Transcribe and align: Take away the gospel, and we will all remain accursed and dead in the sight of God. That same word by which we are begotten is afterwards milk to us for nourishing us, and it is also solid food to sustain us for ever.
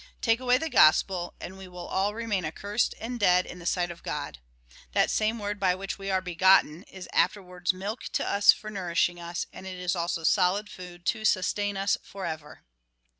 Take 0.19 0.39
away 0.39 0.57
the 0.57 0.67
gospel, 0.67 1.35
and 1.39 1.59
we 1.59 1.67
will 1.67 1.87
all 1.87 2.15
remain 2.15 2.43
accursed 2.43 2.95
and 2.99 3.19
dead 3.19 3.45
in 3.45 3.59
the 3.59 3.67
sight 3.67 3.91
of 3.91 4.01
God. 4.01 4.39
That 4.93 5.11
same 5.11 5.37
word 5.37 5.59
by 5.59 5.75
which 5.75 5.99
we 5.99 6.09
are 6.09 6.21
begotten 6.23 6.81
is 6.91 7.07
afterwards 7.13 7.71
milk 7.71 8.05
to 8.13 8.27
us 8.27 8.51
for 8.51 8.71
nourishing 8.71 9.19
us, 9.19 9.45
and 9.53 9.67
it 9.67 9.77
is 9.77 9.95
also 9.95 10.23
solid 10.23 10.69
food 10.69 11.05
to 11.05 11.23
sustain 11.23 11.77
us 11.77 11.99
for 12.01 12.25
ever. 12.25 12.63